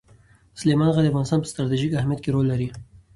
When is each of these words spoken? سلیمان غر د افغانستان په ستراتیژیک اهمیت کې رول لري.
سلیمان 0.59 0.89
غر 0.93 1.01
د 1.03 1.11
افغانستان 1.11 1.39
په 1.41 1.49
ستراتیژیک 1.51 1.91
اهمیت 1.93 2.19
کې 2.21 2.33
رول 2.35 2.45
لري. 2.51 2.67